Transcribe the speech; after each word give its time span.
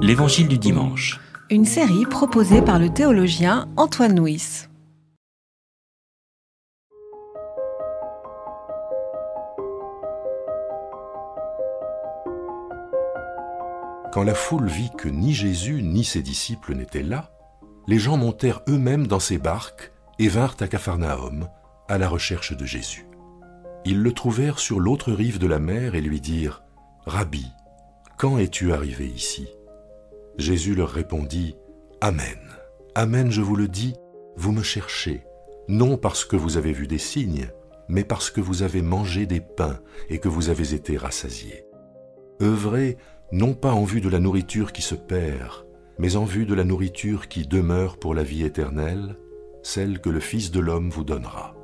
L'Évangile 0.00 0.48
du 0.48 0.56
dimanche. 0.56 1.20
Une 1.50 1.64
série 1.64 2.06
proposée 2.06 2.62
par 2.62 2.78
le 2.78 2.88
théologien 2.88 3.68
Antoine 3.76 4.18
Nuis. 4.18 4.66
Quand 14.12 14.22
la 14.22 14.34
foule 14.34 14.68
vit 14.68 14.90
que 14.96 15.08
ni 15.08 15.34
Jésus 15.34 15.82
ni 15.82 16.04
ses 16.04 16.22
disciples 16.22 16.74
n'étaient 16.74 17.02
là, 17.02 17.30
les 17.86 17.98
gens 17.98 18.16
montèrent 18.16 18.62
eux-mêmes 18.68 19.06
dans 19.06 19.20
ces 19.20 19.38
barques 19.38 19.92
et 20.18 20.28
vinrent 20.28 20.56
à 20.60 20.68
Capharnaüm 20.68 21.48
à 21.88 21.98
la 21.98 22.08
recherche 22.08 22.56
de 22.56 22.64
Jésus. 22.64 23.06
Ils 23.84 24.02
le 24.02 24.12
trouvèrent 24.12 24.58
sur 24.58 24.80
l'autre 24.80 25.12
rive 25.12 25.38
de 25.38 25.46
la 25.46 25.58
mer 25.58 25.94
et 25.94 26.00
lui 26.00 26.20
dirent 26.20 26.62
Rabbi, 27.06 27.46
quand 28.16 28.38
es-tu 28.38 28.72
arrivé 28.72 29.06
ici? 29.06 29.46
Jésus 30.38 30.76
leur 30.76 30.90
répondit 30.90 31.56
Amen. 32.00 32.38
Amen, 32.94 33.30
je 33.30 33.42
vous 33.42 33.56
le 33.56 33.66
dis, 33.66 33.94
vous 34.36 34.52
me 34.52 34.62
cherchez, 34.62 35.24
non 35.66 35.96
parce 35.96 36.24
que 36.24 36.36
vous 36.36 36.56
avez 36.56 36.72
vu 36.72 36.86
des 36.86 36.98
signes, 36.98 37.48
mais 37.88 38.04
parce 38.04 38.30
que 38.30 38.40
vous 38.40 38.62
avez 38.62 38.80
mangé 38.80 39.26
des 39.26 39.40
pains 39.40 39.80
et 40.08 40.18
que 40.18 40.28
vous 40.28 40.48
avez 40.48 40.74
été 40.74 40.96
rassasiés. 40.96 41.64
Œuvrez 42.40 42.98
non 43.32 43.52
pas 43.52 43.72
en 43.72 43.82
vue 43.82 44.00
de 44.00 44.08
la 44.08 44.20
nourriture 44.20 44.72
qui 44.72 44.80
se 44.80 44.94
perd, 44.94 45.66
mais 45.98 46.14
en 46.14 46.24
vue 46.24 46.46
de 46.46 46.54
la 46.54 46.64
nourriture 46.64 47.28
qui 47.28 47.46
demeure 47.46 47.98
pour 47.98 48.14
la 48.14 48.22
vie 48.22 48.44
éternelle, 48.44 49.16
celle 49.64 50.00
que 50.00 50.08
le 50.08 50.20
Fils 50.20 50.52
de 50.52 50.60
l'homme 50.60 50.90
vous 50.90 51.04
donnera. 51.04 51.54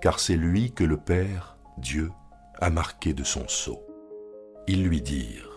Car 0.00 0.18
c'est 0.18 0.36
lui 0.36 0.72
que 0.72 0.84
le 0.84 0.96
Père, 0.96 1.58
Dieu, 1.76 2.10
a 2.58 2.70
marqué 2.70 3.12
de 3.12 3.22
son 3.22 3.46
sceau. 3.48 3.82
Ils 4.66 4.84
lui 4.84 5.02
dirent, 5.02 5.53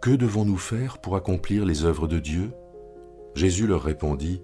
Que 0.00 0.10
devons-nous 0.10 0.58
faire 0.58 0.98
pour 0.98 1.16
accomplir 1.16 1.64
les 1.64 1.84
œuvres 1.84 2.06
de 2.06 2.18
Dieu? 2.18 2.52
Jésus 3.34 3.66
leur 3.66 3.82
répondit, 3.82 4.42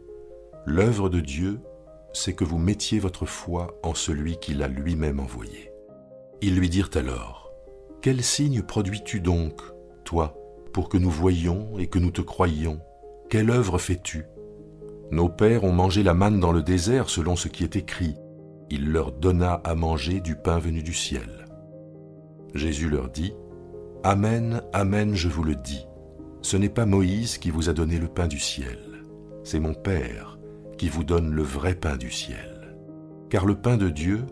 L'œuvre 0.66 1.08
de 1.08 1.20
Dieu, 1.20 1.60
c'est 2.12 2.34
que 2.34 2.44
vous 2.44 2.58
mettiez 2.58 2.98
votre 2.98 3.26
foi 3.26 3.78
en 3.82 3.94
celui 3.94 4.38
qui 4.38 4.54
l'a 4.54 4.68
lui-même 4.68 5.20
envoyé. 5.20 5.70
Ils 6.40 6.56
lui 6.56 6.68
dirent 6.68 6.90
alors, 6.94 7.52
Quel 8.00 8.22
signe 8.22 8.62
produis-tu 8.62 9.20
donc, 9.20 9.60
toi, 10.04 10.36
pour 10.72 10.88
que 10.88 10.98
nous 10.98 11.10
voyions 11.10 11.78
et 11.78 11.86
que 11.86 11.98
nous 11.98 12.10
te 12.10 12.22
croyions? 12.22 12.80
Quelle 13.28 13.50
œuvre 13.50 13.78
fais-tu? 13.78 14.24
Nos 15.10 15.28
pères 15.28 15.64
ont 15.64 15.72
mangé 15.72 16.02
la 16.02 16.14
manne 16.14 16.40
dans 16.40 16.52
le 16.52 16.62
désert 16.62 17.08
selon 17.08 17.36
ce 17.36 17.48
qui 17.48 17.64
est 17.64 17.76
écrit. 17.76 18.16
Il 18.70 18.90
leur 18.90 19.12
donna 19.12 19.60
à 19.64 19.74
manger 19.74 20.20
du 20.20 20.34
pain 20.34 20.58
venu 20.58 20.82
du 20.82 20.94
ciel. 20.94 21.46
Jésus 22.54 22.88
leur 22.88 23.10
dit, 23.10 23.34
Amen, 24.04 24.62
Amen, 24.72 25.14
je 25.14 25.28
vous 25.28 25.44
le 25.44 25.54
dis. 25.54 25.86
Ce 26.40 26.56
n'est 26.56 26.68
pas 26.68 26.86
Moïse 26.86 27.38
qui 27.38 27.50
vous 27.50 27.68
a 27.68 27.72
donné 27.72 27.98
le 27.98 28.08
pain 28.08 28.26
du 28.26 28.40
ciel, 28.40 28.80
c'est 29.44 29.60
mon 29.60 29.74
Père 29.74 30.40
qui 30.76 30.88
vous 30.88 31.04
donne 31.04 31.30
le 31.30 31.42
vrai 31.42 31.76
pain 31.76 31.96
du 31.96 32.10
ciel. 32.10 32.74
Car 33.30 33.46
le 33.46 33.54
pain 33.54 33.76
de 33.76 33.88
Dieu, 33.88 34.24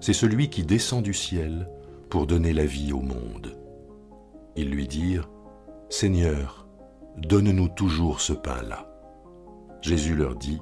c'est 0.00 0.12
celui 0.12 0.50
qui 0.50 0.64
descend 0.64 1.02
du 1.02 1.14
ciel 1.14 1.70
pour 2.10 2.26
donner 2.26 2.52
la 2.52 2.66
vie 2.66 2.92
au 2.92 3.00
monde. 3.00 3.56
Ils 4.54 4.68
lui 4.68 4.86
dirent, 4.86 5.30
Seigneur, 5.88 6.66
donne-nous 7.16 7.68
toujours 7.68 8.20
ce 8.20 8.34
pain-là. 8.34 8.86
Jésus 9.80 10.14
leur 10.14 10.36
dit, 10.36 10.60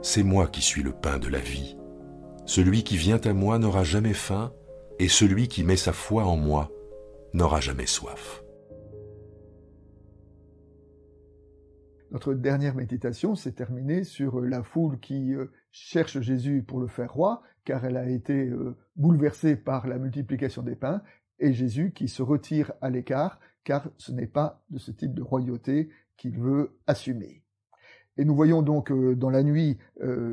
C'est 0.00 0.22
moi 0.22 0.46
qui 0.46 0.62
suis 0.62 0.84
le 0.84 0.92
pain 0.92 1.18
de 1.18 1.28
la 1.28 1.40
vie. 1.40 1.76
Celui 2.46 2.84
qui 2.84 2.96
vient 2.96 3.20
à 3.24 3.32
moi 3.32 3.58
n'aura 3.58 3.82
jamais 3.82 4.14
faim, 4.14 4.52
et 5.00 5.08
celui 5.08 5.48
qui 5.48 5.64
met 5.64 5.76
sa 5.76 5.92
foi 5.92 6.24
en 6.24 6.36
moi 6.36 6.70
n'aura 7.34 7.60
jamais 7.60 7.86
soif. 7.86 8.42
Notre 12.12 12.32
dernière 12.32 12.76
méditation 12.76 13.34
s'est 13.34 13.52
terminée 13.52 14.04
sur 14.04 14.40
la 14.40 14.62
foule 14.62 15.00
qui 15.00 15.34
euh, 15.34 15.50
cherche 15.72 16.20
Jésus 16.20 16.62
pour 16.62 16.78
le 16.78 16.86
faire 16.86 17.12
roi, 17.12 17.42
car 17.64 17.84
elle 17.84 17.96
a 17.96 18.08
été 18.08 18.48
euh, 18.48 18.76
bouleversée 18.94 19.56
par 19.56 19.88
la 19.88 19.98
multiplication 19.98 20.62
des 20.62 20.76
pains, 20.76 21.02
et 21.40 21.52
Jésus 21.52 21.92
qui 21.92 22.06
se 22.06 22.22
retire 22.22 22.72
à 22.80 22.88
l'écart, 22.88 23.40
car 23.64 23.90
ce 23.98 24.12
n'est 24.12 24.28
pas 24.28 24.64
de 24.70 24.78
ce 24.78 24.92
type 24.92 25.12
de 25.12 25.22
royauté 25.22 25.90
qu'il 26.16 26.38
veut 26.38 26.78
assumer. 26.86 27.43
Et 28.16 28.24
nous 28.24 28.34
voyons 28.34 28.62
donc 28.62 28.92
euh, 28.92 29.14
dans 29.16 29.30
la 29.30 29.42
nuit, 29.42 29.78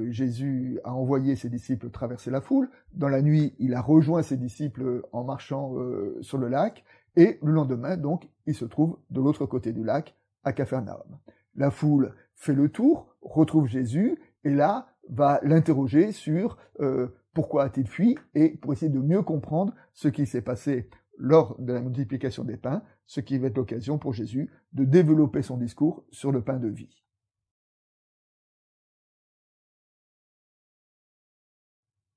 Jésus 0.10 0.80
a 0.84 0.94
envoyé 0.94 1.36
ses 1.36 1.50
disciples 1.50 1.90
traverser 1.90 2.32
la 2.32 2.42
foule. 2.42 2.70
Dans 2.94 3.10
la 3.10 3.22
nuit, 3.22 3.54
il 3.60 3.74
a 3.74 3.82
rejoint 3.82 4.22
ses 4.22 4.38
disciples 4.38 5.02
en 5.12 5.24
marchant 5.24 5.76
sur 6.22 6.38
le 6.38 6.48
lac. 6.48 6.84
Et 7.16 7.40
le 7.42 7.52
lendemain, 7.52 7.98
donc, 7.98 8.30
il 8.46 8.56
se 8.56 8.66
trouve 8.66 8.98
de 9.10 9.20
l'autre 9.20 9.46
côté 9.46 9.74
du 9.74 9.84
lac, 9.84 10.16
à 10.44 10.54
Capharnaüm. 10.54 11.20
La 11.56 11.72
foule 11.72 12.14
fait 12.36 12.54
le 12.54 12.70
tour, 12.70 13.16
retrouve 13.22 13.68
Jésus, 13.68 14.18
et 14.44 14.50
là 14.50 14.88
va 15.10 15.40
l'interroger 15.44 16.12
sur 16.12 16.58
euh, 16.80 17.08
pourquoi 17.34 17.64
a-t-il 17.64 17.88
fui, 17.88 18.18
et 18.34 18.50
pour 18.50 18.74
essayer 18.74 18.92
de 18.92 19.00
mieux 19.00 19.22
comprendre 19.22 19.74
ce 19.94 20.08
qui 20.08 20.26
s'est 20.26 20.42
passé 20.42 20.90
lors 21.18 21.60
de 21.60 21.74
la 21.74 21.82
multiplication 21.82 22.44
des 22.44 22.58
pains, 22.58 22.82
ce 23.06 23.20
qui 23.20 23.38
va 23.38 23.48
être 23.48 23.58
l'occasion 23.58 23.98
pour 23.98 24.14
Jésus 24.14 24.50
de 24.74 24.86
développer 24.86 25.42
son 25.42 25.58
discours 25.58 26.06
sur 26.12 26.32
le 26.32 26.42
pain 26.42 26.58
de 26.58 26.70
vie. 26.70 27.04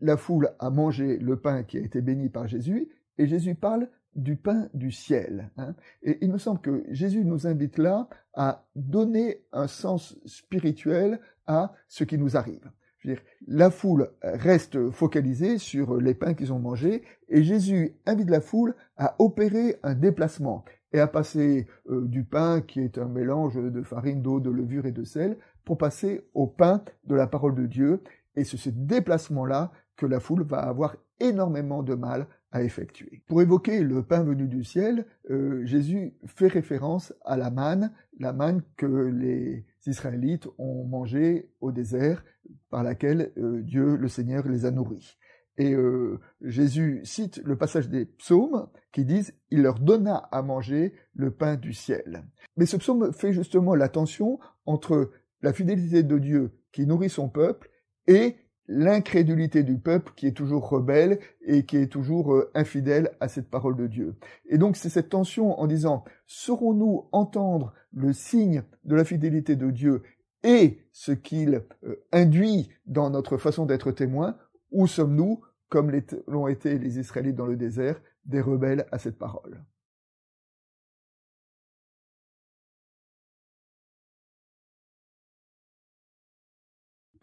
La 0.05 0.19
foule 0.19 0.51
a 0.59 0.69
mangé 0.69 1.17
le 1.17 1.37
pain 1.37 1.63
qui 1.63 1.79
a 1.79 1.81
été 1.81 2.03
béni 2.03 2.29
par 2.29 2.47
Jésus, 2.47 2.91
et 3.17 3.27
Jésus 3.27 3.55
parle 3.55 3.89
du 4.15 4.37
pain 4.37 4.69
du 4.75 4.91
ciel. 4.91 5.51
Hein. 5.57 5.75
Et 6.03 6.19
il 6.21 6.31
me 6.31 6.37
semble 6.37 6.61
que 6.61 6.85
Jésus 6.91 7.25
nous 7.25 7.47
invite 7.47 7.79
là 7.79 8.07
à 8.35 8.67
donner 8.77 9.47
un 9.55 9.67
sens 9.67 10.19
spirituel 10.27 11.21
à 11.47 11.73
ce 11.89 12.05
qui 12.05 12.19
nous 12.19 12.37
arrive. 12.37 12.71
Je 12.99 13.09
veux 13.09 13.15
dire, 13.15 13.25
la 13.47 13.71
foule 13.71 14.11
reste 14.23 14.91
focalisée 14.91 15.57
sur 15.57 15.97
les 15.97 16.13
pains 16.13 16.35
qu'ils 16.35 16.53
ont 16.53 16.59
mangés 16.59 17.03
et 17.31 17.43
Jésus 17.43 17.97
invite 18.05 18.29
la 18.29 18.43
foule 18.43 18.75
à 18.99 19.17
opérer 19.19 19.77
un 19.83 19.95
déplacement 19.95 20.67
et 20.93 21.01
à 21.01 21.07
passer 21.07 21.67
euh, 21.89 22.07
du 22.07 22.25
pain 22.25 22.61
qui 22.61 22.81
est 22.81 22.99
un 22.99 23.09
mélange 23.09 23.57
de 23.57 23.83
farine, 23.83 24.21
d'eau, 24.21 24.39
de 24.39 24.51
levure 24.51 24.85
et 24.85 24.93
de 24.93 25.05
sel 25.05 25.39
pour 25.65 25.79
passer 25.79 26.27
au 26.35 26.47
pain 26.47 26.85
de 27.05 27.15
la 27.15 27.27
parole 27.27 27.55
de 27.55 27.65
Dieu. 27.65 28.03
Et 28.37 28.45
c'est 28.45 28.59
ce 28.59 28.69
déplacement-là 28.71 29.73
que 29.97 30.07
la 30.07 30.21
foule 30.21 30.45
va 30.45 30.59
avoir 30.59 30.97
énormément 31.21 31.83
de 31.83 31.95
mal 31.95 32.27
à 32.51 32.63
effectuer. 32.63 33.23
Pour 33.27 33.43
évoquer 33.43 33.81
le 33.81 34.03
pain 34.03 34.23
venu 34.23 34.47
du 34.47 34.65
ciel, 34.65 35.07
euh, 35.31 35.65
Jésus 35.65 36.15
fait 36.27 36.49
référence 36.49 37.13
à 37.25 37.37
la 37.37 37.51
manne, 37.51 37.93
la 38.19 38.33
manne 38.33 38.63
que 38.77 38.87
les 38.87 39.67
Israélites 39.87 40.49
ont 40.59 40.85
mangée 40.85 41.51
au 41.61 41.73
désert, 41.73 42.25
par 42.71 42.83
laquelle 42.83 43.33
euh, 43.39 43.63
Dieu, 43.63 43.97
le 43.97 44.09
Seigneur, 44.09 44.47
les 44.47 44.67
a 44.67 44.71
nourris. 44.71 45.17
Et 45.57 45.73
euh, 45.73 46.21
Jésus 46.43 47.01
cite 47.05 47.41
le 47.45 47.57
passage 47.57 47.89
des 47.89 48.05
psaumes 48.05 48.69
qui 48.93 49.05
disent 49.05 49.35
Il 49.51 49.63
leur 49.63 49.79
donna 49.79 50.17
à 50.33 50.43
manger 50.43 50.95
le 51.15 51.31
pain 51.31 51.57
du 51.57 51.73
ciel. 51.73 52.25
Mais 52.57 52.67
ce 52.67 52.77
psaume 52.77 53.13
fait 53.13 53.33
justement 53.33 53.75
la 53.75 53.89
tension 53.89 54.39
entre 54.67 55.11
la 55.43 55.53
fidélité 55.53 56.03
de 56.03 56.19
Dieu 56.19 56.53
qui 56.73 56.87
nourrit 56.87 57.11
son 57.11 57.29
peuple 57.29 57.71
et 58.07 58.37
l'incrédulité 58.67 59.63
du 59.63 59.79
peuple 59.79 60.13
qui 60.17 60.27
est 60.27 60.37
toujours 60.37 60.69
rebelle 60.69 61.19
et 61.43 61.65
qui 61.65 61.77
est 61.77 61.89
toujours 61.89 62.35
euh, 62.35 62.51
infidèle 62.55 63.11
à 63.21 63.29
cette 63.29 63.51
parole 63.51 63.77
de 63.77 63.87
Dieu. 63.87 64.15
Et 64.49 64.59
donc 64.59 64.77
c'est 64.77 64.89
cette 64.89 65.11
tension 65.11 65.59
en 65.61 65.67
disant, 65.67 66.05
saurons-nous 66.27 67.07
entendre 67.13 67.73
le 67.93 68.13
signe 68.13 68.63
de 68.85 68.95
la 68.95 69.05
fidélité 69.05 69.57
de 69.57 69.71
Dieu 69.71 70.03
et 70.43 70.79
ce 70.93 71.13
qu'il 71.13 71.63
euh, 71.85 71.97
induit 72.13 72.71
dans 72.87 73.11
notre 73.11 73.39
façon 73.39 73.67
d'être 73.67 73.93
témoin, 73.93 74.37
ou 74.71 74.87
sommes-nous, 74.87 75.41
comme 75.69 75.93
l'ont 76.27 76.49
été 76.49 76.79
les 76.79 76.99
Israélites 76.99 77.37
dans 77.37 77.47
le 77.47 77.57
désert, 77.57 78.01
des 78.27 78.41
rebelles 78.41 78.87
à 78.93 78.99
cette 78.99 79.19
parole? 79.19 79.65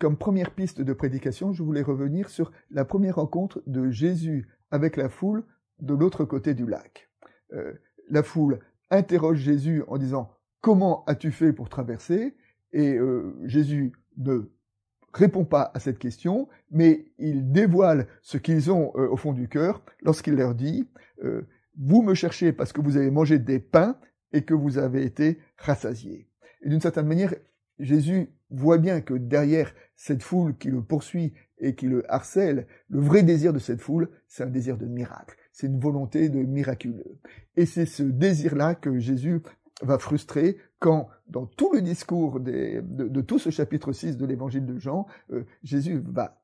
Comme 0.01 0.17
première 0.17 0.49
piste 0.49 0.81
de 0.81 0.93
prédication, 0.93 1.53
je 1.53 1.61
voulais 1.61 1.83
revenir 1.83 2.27
sur 2.31 2.51
la 2.71 2.85
première 2.85 3.17
rencontre 3.17 3.61
de 3.67 3.91
Jésus 3.91 4.47
avec 4.71 4.97
la 4.97 5.09
foule 5.09 5.43
de 5.79 5.93
l'autre 5.93 6.25
côté 6.25 6.55
du 6.55 6.65
lac. 6.65 7.11
Euh, 7.53 7.73
la 8.09 8.23
foule 8.23 8.61
interroge 8.89 9.37
Jésus 9.37 9.83
en 9.87 9.99
disant 9.99 10.31
Comment 10.59 11.05
as-tu 11.05 11.29
fait 11.29 11.53
pour 11.53 11.69
traverser? 11.69 12.35
Et 12.73 12.95
euh, 12.95 13.35
Jésus 13.43 13.91
ne 14.17 14.49
répond 15.13 15.45
pas 15.45 15.69
à 15.75 15.79
cette 15.79 15.99
question, 15.99 16.49
mais 16.71 17.05
il 17.19 17.51
dévoile 17.51 18.07
ce 18.23 18.39
qu'ils 18.39 18.71
ont 18.71 18.93
euh, 18.95 19.07
au 19.07 19.17
fond 19.17 19.33
du 19.33 19.47
cœur 19.47 19.83
lorsqu'il 20.01 20.33
leur 20.33 20.55
dit 20.55 20.89
Vous 21.77 22.01
me 22.01 22.15
cherchez 22.15 22.53
parce 22.53 22.73
que 22.73 22.81
vous 22.81 22.97
avez 22.97 23.11
mangé 23.11 23.37
des 23.37 23.59
pains 23.59 23.99
et 24.33 24.45
que 24.45 24.55
vous 24.55 24.79
avez 24.79 25.03
été 25.03 25.37
rassasiés. 25.57 26.27
Et 26.63 26.69
d'une 26.69 26.81
certaine 26.81 27.05
manière, 27.05 27.35
Jésus 27.81 28.29
voit 28.49 28.77
bien 28.77 29.01
que 29.01 29.13
derrière 29.13 29.73
cette 29.95 30.23
foule 30.23 30.57
qui 30.57 30.69
le 30.69 30.81
poursuit 30.81 31.33
et 31.57 31.75
qui 31.75 31.87
le 31.87 32.09
harcèle, 32.11 32.67
le 32.89 32.99
vrai 32.99 33.23
désir 33.23 33.53
de 33.53 33.59
cette 33.59 33.81
foule, 33.81 34.09
c'est 34.27 34.43
un 34.43 34.49
désir 34.49 34.77
de 34.77 34.85
miracle. 34.85 35.37
C'est 35.51 35.67
une 35.67 35.79
volonté 35.79 36.29
de 36.29 36.39
miraculeux. 36.39 37.19
Et 37.55 37.65
c'est 37.65 37.85
ce 37.85 38.03
désir-là 38.03 38.75
que 38.75 38.99
Jésus 38.99 39.41
va 39.81 39.97
frustrer 39.97 40.57
quand, 40.79 41.07
dans 41.27 41.45
tout 41.45 41.73
le 41.73 41.81
discours 41.81 42.39
de, 42.39 43.21
tout 43.21 43.39
ce 43.39 43.49
chapitre 43.49 43.91
6 43.91 44.17
de 44.17 44.25
l'évangile 44.25 44.65
de 44.65 44.77
Jean, 44.77 45.07
euh, 45.31 45.43
Jésus 45.63 46.01
va 46.05 46.41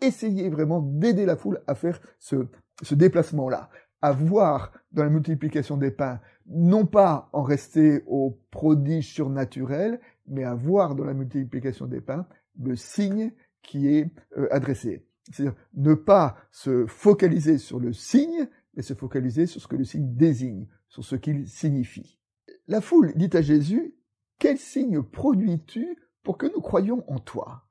essayer 0.00 0.48
vraiment 0.48 0.80
d'aider 0.80 1.26
la 1.26 1.36
foule 1.36 1.60
à 1.66 1.74
faire 1.74 2.00
ce, 2.18 2.46
ce 2.82 2.94
déplacement-là, 2.94 3.70
à 4.00 4.12
voir 4.12 4.72
dans 4.92 5.02
la 5.02 5.10
multiplication 5.10 5.76
des 5.76 5.90
pains, 5.90 6.20
non 6.48 6.86
pas 6.86 7.28
en 7.32 7.42
rester 7.42 8.02
au 8.06 8.38
prodige 8.50 9.12
surnaturel, 9.12 10.00
mais 10.26 10.44
à 10.44 10.54
voir 10.54 10.94
dans 10.94 11.04
la 11.04 11.14
multiplication 11.14 11.86
des 11.86 12.00
pains 12.00 12.26
le 12.60 12.76
signe 12.76 13.32
qui 13.62 13.88
est 13.88 14.10
euh, 14.36 14.48
adressé. 14.50 15.06
C'est-à-dire 15.30 15.54
ne 15.74 15.94
pas 15.94 16.36
se 16.50 16.86
focaliser 16.86 17.58
sur 17.58 17.78
le 17.78 17.92
signe, 17.92 18.48
mais 18.74 18.82
se 18.82 18.94
focaliser 18.94 19.46
sur 19.46 19.60
ce 19.60 19.68
que 19.68 19.76
le 19.76 19.84
signe 19.84 20.14
désigne, 20.14 20.66
sur 20.88 21.04
ce 21.04 21.16
qu'il 21.16 21.46
signifie. 21.48 22.18
La 22.66 22.80
foule 22.80 23.12
dit 23.14 23.30
à 23.32 23.42
Jésus, 23.42 23.94
quel 24.38 24.58
signe 24.58 25.02
produis-tu 25.02 25.96
pour 26.22 26.38
que 26.38 26.46
nous 26.46 26.60
croyions 26.60 27.04
en 27.08 27.18
toi? 27.18 27.68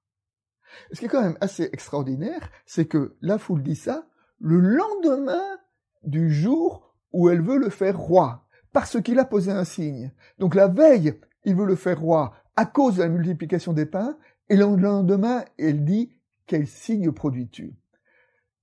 Ce 0.91 0.99
qui 0.99 1.05
est 1.05 1.09
quand 1.09 1.21
même 1.21 1.37
assez 1.41 1.69
extraordinaire, 1.71 2.51
c'est 2.65 2.87
que 2.87 3.15
la 3.21 3.37
foule 3.37 3.63
dit 3.63 3.75
ça 3.75 4.07
le 4.39 4.59
lendemain 4.59 5.57
du 6.03 6.31
jour 6.31 6.95
où 7.11 7.29
elle 7.29 7.41
veut 7.41 7.57
le 7.57 7.69
faire 7.69 7.97
roi, 7.97 8.46
parce 8.73 9.01
qu'il 9.01 9.19
a 9.19 9.25
posé 9.25 9.51
un 9.51 9.63
signe. 9.63 10.11
Donc 10.39 10.55
la 10.55 10.67
veille, 10.67 11.19
il 11.45 11.55
veut 11.55 11.65
le 11.65 11.75
faire 11.75 11.99
roi 11.99 12.33
à 12.55 12.65
cause 12.65 12.95
de 12.95 13.03
la 13.03 13.09
multiplication 13.09 13.73
des 13.73 13.85
pains, 13.85 14.17
et 14.49 14.55
le 14.55 14.75
lendemain, 14.75 15.43
elle 15.57 15.83
dit, 15.83 16.11
quel 16.45 16.65
signe 16.65 17.11
produis-tu? 17.11 17.75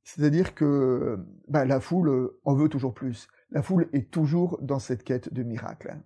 C'est-à-dire 0.03 0.55
que 0.55 1.19
bah, 1.49 1.65
la 1.65 1.81
foule 1.81 2.33
en 2.45 2.55
veut 2.55 2.69
toujours 2.69 2.95
plus. 2.95 3.29
La 3.51 3.62
foule 3.62 3.89
est 3.93 4.11
toujours 4.11 4.59
dans 4.61 4.79
cette 4.79 5.05
quête 5.05 5.33
de 5.33 5.43
miracle. 5.43 5.97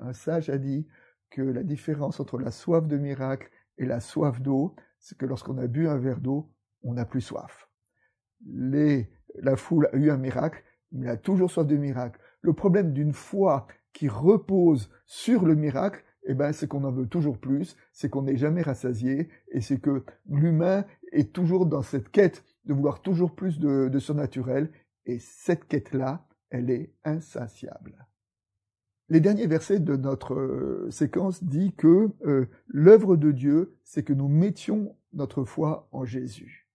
Un 0.00 0.12
sage 0.12 0.50
a 0.50 0.58
dit 0.58 0.86
que 1.30 1.42
la 1.42 1.62
différence 1.62 2.20
entre 2.20 2.38
la 2.38 2.50
soif 2.50 2.86
de 2.86 2.98
miracle 2.98 3.50
et 3.78 3.86
la 3.86 4.00
soif 4.00 4.40
d'eau, 4.40 4.76
c'est 4.98 5.16
que 5.16 5.26
lorsqu'on 5.26 5.58
a 5.58 5.66
bu 5.66 5.88
un 5.88 5.98
verre 5.98 6.20
d'eau, 6.20 6.52
on 6.82 6.94
n'a 6.94 7.04
plus 7.04 7.20
soif. 7.20 7.68
La 8.44 9.56
foule 9.56 9.88
a 9.92 9.96
eu 9.96 10.10
un 10.10 10.18
miracle, 10.18 10.62
mais 10.92 11.06
elle 11.06 11.12
a 11.12 11.16
toujours 11.16 11.50
soif 11.50 11.66
de 11.66 11.76
miracle. 11.76 12.20
Le 12.42 12.52
problème 12.52 12.92
d'une 12.92 13.12
foi 13.12 13.66
qui 13.92 14.08
repose 14.08 14.90
sur 15.06 15.44
le 15.46 15.54
miracle, 15.54 16.02
eh 16.24 16.34
ben, 16.34 16.52
c'est 16.52 16.68
qu'on 16.68 16.84
en 16.84 16.92
veut 16.92 17.06
toujours 17.06 17.38
plus, 17.38 17.76
c'est 17.92 18.08
qu'on 18.08 18.22
n'est 18.22 18.36
jamais 18.36 18.62
rassasié, 18.62 19.28
et 19.50 19.60
c'est 19.60 19.80
que 19.80 20.04
l'humain 20.28 20.84
est 21.12 21.32
toujours 21.32 21.66
dans 21.66 21.82
cette 21.82 22.10
quête 22.10 22.44
de 22.64 22.74
vouloir 22.74 23.02
toujours 23.02 23.34
plus 23.34 23.58
de, 23.58 23.98
surnaturel, 23.98 24.70
et 25.06 25.18
cette 25.18 25.66
quête-là, 25.66 26.26
elle 26.50 26.70
est 26.70 26.94
insatiable. 27.04 28.06
Les 29.08 29.20
derniers 29.20 29.46
versets 29.46 29.80
de 29.80 29.96
notre 29.96 30.34
euh, 30.34 30.90
séquence 30.90 31.42
disent 31.42 31.72
que 31.76 32.10
euh, 32.24 32.48
l'œuvre 32.68 33.16
de 33.16 33.32
Dieu, 33.32 33.76
c'est 33.84 34.04
que 34.04 34.12
nous 34.12 34.28
mettions 34.28 34.96
notre 35.12 35.44
foi 35.44 35.88
en 35.92 36.04
Jésus. 36.04 36.68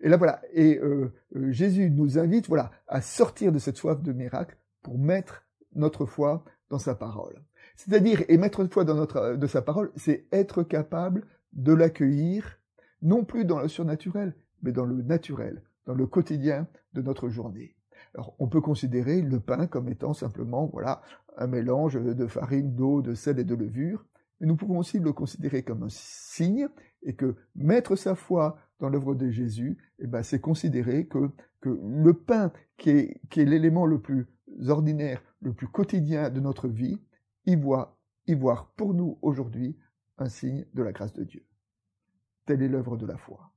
Et 0.00 0.08
là 0.08 0.16
voilà, 0.16 0.42
et 0.52 0.78
euh, 0.78 1.12
Jésus 1.50 1.90
nous 1.90 2.18
invite 2.18 2.48
voilà 2.48 2.70
à 2.88 3.00
sortir 3.00 3.52
de 3.52 3.58
cette 3.58 3.76
soif 3.76 4.02
de 4.02 4.12
miracle 4.12 4.56
pour 4.82 4.98
mettre 4.98 5.44
notre 5.74 6.06
foi 6.06 6.44
dans 6.68 6.78
sa 6.78 6.94
parole. 6.94 7.42
C'est-à-dire, 7.76 8.22
et 8.28 8.36
mettre 8.36 8.64
foi 8.66 8.84
dans 8.84 8.94
notre, 8.94 9.36
de 9.36 9.46
sa 9.46 9.62
parole, 9.62 9.90
c'est 9.96 10.26
être 10.32 10.62
capable 10.62 11.26
de 11.52 11.72
l'accueillir, 11.72 12.58
non 13.02 13.24
plus 13.24 13.44
dans 13.44 13.60
le 13.60 13.68
surnaturel, 13.68 14.34
mais 14.62 14.72
dans 14.72 14.84
le 14.84 15.02
naturel, 15.02 15.62
dans 15.86 15.94
le 15.94 16.06
quotidien 16.06 16.68
de 16.92 17.02
notre 17.02 17.28
journée. 17.28 17.76
Alors, 18.14 18.34
on 18.38 18.48
peut 18.48 18.60
considérer 18.60 19.22
le 19.22 19.40
pain 19.40 19.66
comme 19.66 19.88
étant 19.88 20.14
simplement, 20.14 20.66
voilà, 20.66 21.02
un 21.36 21.46
mélange 21.46 21.94
de 21.94 22.26
farine, 22.26 22.74
d'eau, 22.74 23.02
de 23.02 23.14
sel 23.14 23.38
et 23.38 23.44
de 23.44 23.54
levure, 23.54 24.04
mais 24.40 24.46
nous 24.46 24.56
pouvons 24.56 24.78
aussi 24.78 24.98
le 24.98 25.12
considérer 25.12 25.62
comme 25.62 25.82
un 25.82 25.90
signe, 25.90 26.68
et 27.02 27.14
que 27.14 27.36
mettre 27.54 27.96
sa 27.96 28.14
foi 28.14 28.58
dans 28.78 28.88
l'œuvre 28.88 29.14
de 29.14 29.30
Jésus, 29.30 29.78
eh 29.98 30.06
ben, 30.06 30.22
c'est 30.22 30.40
considérer 30.40 31.06
que, 31.06 31.30
que 31.60 31.68
le 31.82 32.14
pain, 32.14 32.52
qui 32.76 32.90
est, 32.90 33.20
qui 33.30 33.40
est 33.40 33.44
l'élément 33.44 33.86
le 33.86 34.00
plus 34.00 34.26
ordinaire, 34.68 35.22
le 35.40 35.52
plus 35.52 35.68
quotidien 35.68 36.30
de 36.30 36.40
notre 36.40 36.68
vie, 36.68 36.98
y 37.46 37.56
voit, 37.56 37.98
y 38.26 38.34
voir 38.34 38.72
pour 38.76 38.94
nous 38.94 39.18
aujourd'hui 39.22 39.76
un 40.18 40.28
signe 40.28 40.66
de 40.74 40.82
la 40.82 40.92
grâce 40.92 41.14
de 41.14 41.24
Dieu. 41.24 41.44
Telle 42.46 42.62
est 42.62 42.68
l'œuvre 42.68 42.96
de 42.96 43.06
la 43.06 43.16
foi. 43.16 43.50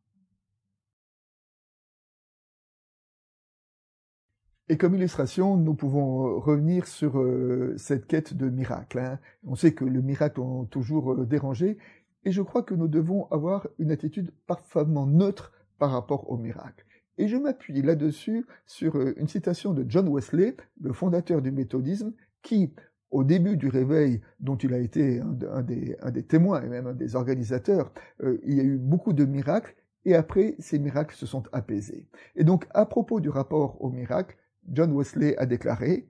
Et 4.69 4.77
comme 4.77 4.95
illustration, 4.95 5.57
nous 5.57 5.73
pouvons 5.73 6.25
euh, 6.25 6.37
revenir 6.37 6.87
sur 6.87 7.19
euh, 7.19 7.75
cette 7.77 8.07
quête 8.07 8.33
de 8.33 8.49
miracle. 8.49 8.97
Hein. 8.97 9.19
On 9.45 9.55
sait 9.55 9.73
que 9.73 9.83
le 9.83 10.01
miracle 10.01 10.39
ont 10.39 10.63
toujours 10.65 11.13
euh, 11.13 11.25
dérangé, 11.25 11.77
et 12.23 12.31
je 12.31 12.41
crois 12.41 12.63
que 12.63 12.73
nous 12.73 12.87
devons 12.87 13.27
avoir 13.29 13.67
une 13.77 13.91
attitude 13.91 14.31
parfaitement 14.47 15.05
neutre 15.05 15.51
par 15.79 15.91
rapport 15.91 16.31
au 16.31 16.37
miracle. 16.37 16.85
Et 17.17 17.27
je 17.27 17.37
m'appuie 17.37 17.81
là-dessus 17.81 18.45
sur 18.65 18.99
une 19.17 19.27
citation 19.27 19.73
de 19.73 19.85
John 19.87 20.07
Wesley, 20.09 20.55
le 20.81 20.93
fondateur 20.93 21.41
du 21.41 21.51
méthodisme, 21.51 22.13
qui, 22.41 22.73
au 23.11 23.23
début 23.23 23.57
du 23.57 23.67
réveil, 23.67 24.21
dont 24.39 24.57
il 24.57 24.73
a 24.73 24.79
été 24.79 25.19
un, 25.19 25.61
des, 25.61 26.23
témoins 26.23 26.63
et 26.63 26.67
même 26.67 26.87
un 26.87 26.93
des 26.93 27.15
organisateurs, 27.15 27.93
euh, 28.21 28.39
il 28.43 28.55
y 28.55 28.59
a 28.59 28.63
eu 28.63 28.77
beaucoup 28.77 29.13
de 29.13 29.25
miracles, 29.25 29.75
et 30.05 30.15
après, 30.15 30.55
ces 30.59 30.79
miracles 30.79 31.15
se 31.15 31.25
sont 31.25 31.43
apaisés. 31.53 32.09
Et 32.35 32.43
donc, 32.43 32.65
à 32.71 32.85
propos 32.85 33.21
du 33.21 33.29
rapport 33.29 33.81
au 33.81 33.89
miracle, 33.89 34.35
John 34.67 34.91
Wesley 34.91 35.37
a 35.37 35.45
déclaré 35.45 36.09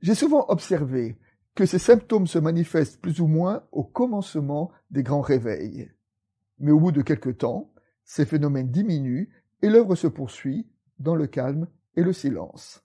J'ai 0.00 0.14
souvent 0.14 0.46
observé 0.48 1.16
que 1.54 1.66
ces 1.66 1.78
symptômes 1.78 2.26
se 2.26 2.38
manifestent 2.38 3.00
plus 3.00 3.20
ou 3.20 3.26
moins 3.26 3.64
au 3.70 3.84
commencement 3.84 4.72
des 4.90 5.04
grands 5.04 5.20
réveils. 5.20 5.90
Mais 6.58 6.72
au 6.72 6.80
bout 6.80 6.92
de 6.92 7.02
quelque 7.02 7.30
temps, 7.30 7.72
ces 8.04 8.26
phénomènes 8.26 8.70
diminuent 8.70 9.28
et 9.64 9.70
l'œuvre 9.70 9.94
se 9.94 10.06
poursuit 10.06 10.68
dans 10.98 11.14
le 11.14 11.26
calme 11.26 11.66
et 11.96 12.02
le 12.02 12.12
silence 12.12 12.84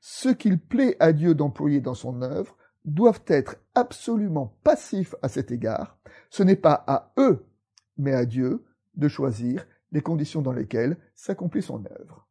ce 0.00 0.28
qu'il 0.28 0.58
plaît 0.58 0.96
à 1.00 1.12
Dieu 1.12 1.34
d'employer 1.34 1.80
dans 1.80 1.94
son 1.94 2.22
œuvre 2.22 2.56
doivent 2.84 3.24
être 3.26 3.56
absolument 3.74 4.56
passifs 4.62 5.14
à 5.22 5.28
cet 5.28 5.50
égard. 5.50 5.98
Ce 6.30 6.42
n'est 6.42 6.56
pas 6.56 6.84
à 6.86 7.12
eux, 7.18 7.44
mais 7.96 8.12
à 8.12 8.24
Dieu 8.24 8.64
de 8.94 9.08
choisir 9.08 9.66
les 9.92 10.00
conditions 10.00 10.42
dans 10.42 10.52
lesquelles 10.52 10.96
s'accomplit 11.14 11.62
son 11.62 11.84
œuvre. 11.86 12.28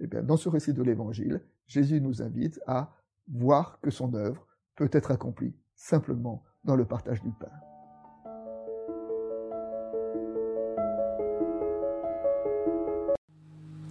Eh 0.00 0.06
bien, 0.06 0.22
dans 0.22 0.36
ce 0.36 0.48
récit 0.48 0.72
de 0.72 0.82
l'Évangile, 0.82 1.42
Jésus 1.66 2.00
nous 2.00 2.22
invite 2.22 2.60
à 2.66 2.94
voir 3.28 3.80
que 3.80 3.90
son 3.90 4.14
œuvre 4.14 4.46
peut 4.76 4.90
être 4.92 5.10
accomplie 5.10 5.54
simplement 5.74 6.44
dans 6.64 6.76
le 6.76 6.84
partage 6.84 7.22
du 7.22 7.30
pain. 7.30 7.69